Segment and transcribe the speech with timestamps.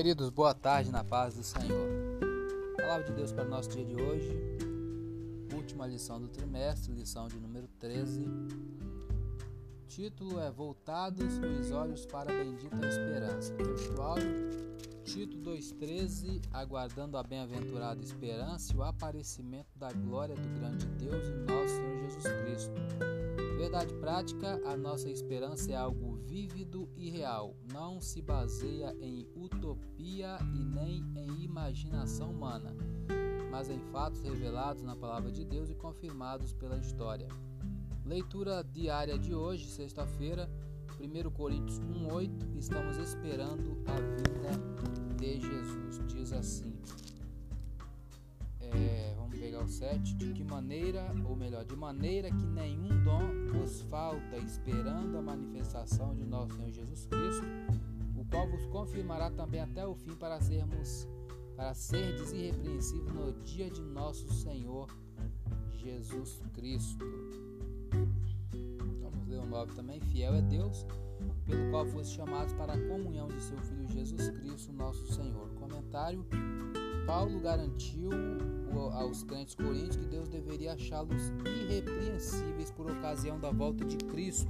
[0.00, 1.86] Queridos, boa tarde na paz do Senhor.
[2.74, 4.34] Palavra de Deus para o nosso dia de hoje,
[5.52, 8.26] última lição do trimestre, lição de número 13.
[9.88, 13.52] Título é Voltados os olhos para a bendita esperança.
[13.52, 14.16] Textual,
[15.04, 21.52] Tito 2,13 Aguardando a bem-aventurada esperança e o aparecimento da glória do grande Deus e
[21.52, 21.99] nosso Senhor
[23.70, 30.38] Verdade prática, a nossa esperança é algo vívido e real, não se baseia em utopia
[30.56, 32.74] e nem em imaginação humana,
[33.48, 37.28] mas em fatos revelados na palavra de Deus e confirmados pela história.
[38.04, 40.50] Leitura diária de hoje, sexta-feira,
[40.98, 46.00] 1 Coríntios 1,8 Estamos esperando a vinda de Jesus.
[46.08, 46.74] Diz assim:
[49.50, 50.14] é, vamos pegar o 7.
[50.14, 56.14] De que maneira, ou melhor, de maneira que nenhum dom vos falta, esperando a manifestação
[56.14, 57.44] de nosso Senhor Jesus Cristo,
[58.16, 61.08] o qual vos confirmará também até o fim para sermos,
[61.56, 64.88] para serdes irrepreensíveis no dia de nosso Senhor
[65.72, 67.04] Jesus Cristo.
[69.02, 70.00] Vamos ler o 9 também.
[70.00, 70.86] Fiel é Deus,
[71.46, 75.48] pelo qual foste chamados para a comunhão de seu Filho Jesus Cristo, nosso Senhor.
[75.54, 76.24] Comentário
[77.10, 78.08] Paulo garantiu
[78.92, 84.48] aos crentes coríntios que Deus deveria achá-los irrepreensíveis por ocasião da volta de Cristo.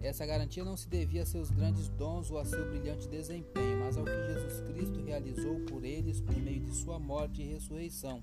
[0.00, 3.96] Essa garantia não se devia a seus grandes dons ou a seu brilhante desempenho, mas
[3.96, 8.22] ao que Jesus Cristo realizou por eles por meio de sua morte e ressurreição.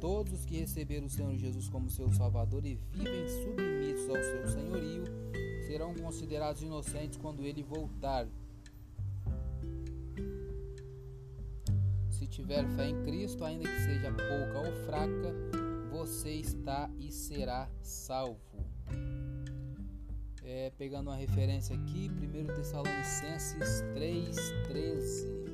[0.00, 4.46] Todos os que receberam o Senhor Jesus como seu Salvador e vivem submissos ao seu
[4.46, 5.02] senhorio
[5.66, 8.28] serão considerados inocentes quando ele voltar.
[12.36, 15.34] Tiver fé em Cristo, ainda que seja pouca ou fraca,
[15.90, 18.38] você está e será salvo.
[20.44, 25.46] É, pegando uma referência aqui, 1 Tessalonicenses 3,13.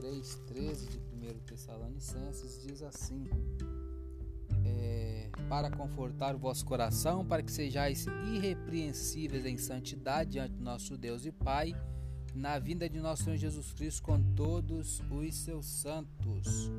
[0.00, 3.28] 3,13 de 1 Tessalonicenses diz assim:
[4.64, 10.96] é, Para confortar o vosso coração, para que sejais irrepreensíveis em santidade diante do nosso
[10.96, 11.74] Deus e Pai
[12.34, 16.70] na vinda de nosso Senhor Jesus Cristo com todos os seus santos.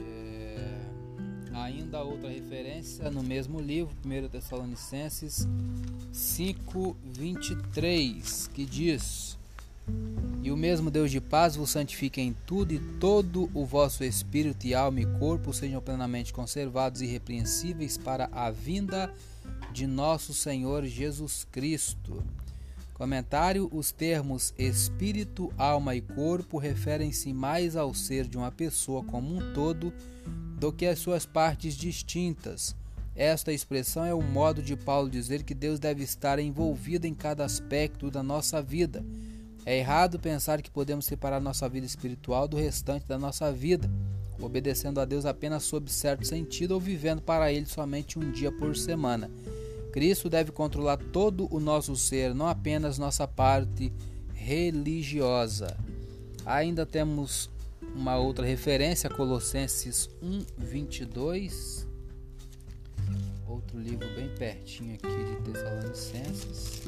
[0.00, 0.80] É,
[1.52, 5.46] ainda outra referência no mesmo livro, 1 Tessalonicenses
[6.12, 9.38] 5, 23, que diz:
[10.42, 14.66] E o mesmo Deus de paz vos santifique em tudo, e todo o vosso espírito
[14.66, 19.12] e alma e corpo sejam plenamente conservados e irrepreensíveis para a vinda
[19.72, 22.22] de nosso Senhor Jesus Cristo.
[22.98, 29.36] Comentário: Os termos espírito, alma e corpo referem-se mais ao ser de uma pessoa como
[29.36, 29.94] um todo
[30.58, 32.74] do que às suas partes distintas.
[33.14, 37.44] Esta expressão é o modo de Paulo dizer que Deus deve estar envolvido em cada
[37.44, 39.04] aspecto da nossa vida.
[39.64, 43.88] É errado pensar que podemos separar nossa vida espiritual do restante da nossa vida,
[44.40, 48.76] obedecendo a Deus apenas sob certo sentido ou vivendo para Ele somente um dia por
[48.76, 49.30] semana.
[49.92, 53.92] Cristo deve controlar todo o nosso ser, não apenas nossa parte
[54.34, 55.76] religiosa.
[56.44, 57.50] Ainda temos
[57.94, 61.86] uma outra referência, Colossenses 1, 22.
[63.46, 66.82] Outro livro bem pertinho aqui de Tessalonicenses.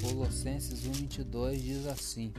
[0.00, 2.32] Colossenses 1, 22 diz assim: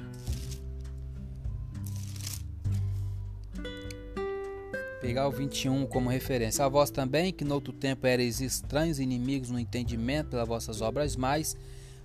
[5.06, 6.66] pegar o 21 como referência.
[6.66, 10.82] A vós também, que no outro tempo erais estranhos e inimigos no entendimento pelas vossas
[10.82, 11.56] obras mais,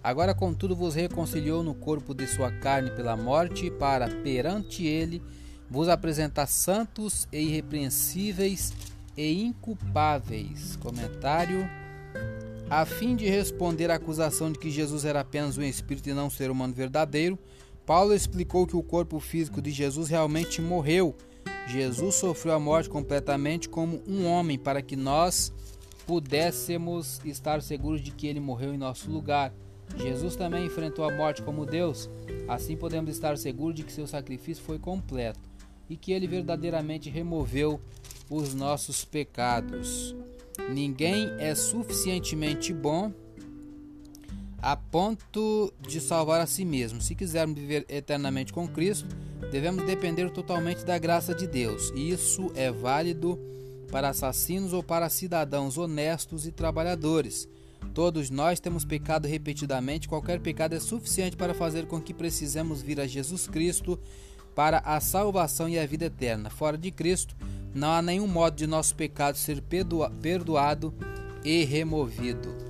[0.05, 5.23] agora contudo vos reconciliou no corpo de sua carne pela morte, para perante ele
[5.71, 8.75] vos apresentar santos e irrepreensíveis
[9.17, 10.77] e inculpáveis.
[10.77, 11.67] Comentário.
[12.69, 16.27] A fim de responder à acusação de que Jesus era apenas um espírito e não
[16.27, 17.39] um ser humano verdadeiro,
[17.87, 21.17] Paulo explicou que o corpo físico de Jesus realmente morreu
[21.67, 25.53] Jesus sofreu a morte completamente como um homem para que nós
[26.07, 29.53] pudéssemos estar seguros de que ele morreu em nosso lugar.
[29.97, 32.09] Jesus também enfrentou a morte como Deus,
[32.49, 35.41] assim podemos estar seguros de que seu sacrifício foi completo
[35.89, 37.81] e que ele verdadeiramente removeu
[38.29, 40.15] os nossos pecados.
[40.69, 43.13] Ninguém é suficientemente bom
[44.63, 47.01] a ponto de salvar a si mesmo.
[47.01, 49.09] Se quisermos viver eternamente com Cristo,
[49.51, 51.93] devemos depender totalmente da graça de Deus.
[51.95, 53.39] Isso é válido
[53.91, 57.49] para assassinos ou para cidadãos honestos e trabalhadores.
[57.95, 63.01] Todos nós temos pecado repetidamente, qualquer pecado é suficiente para fazer com que precisemos vir
[63.01, 63.99] a Jesus Cristo
[64.55, 66.51] para a salvação e a vida eterna.
[66.51, 67.35] Fora de Cristo,
[67.75, 70.95] não há nenhum modo de nosso pecado ser perdoado
[71.45, 72.70] e removido.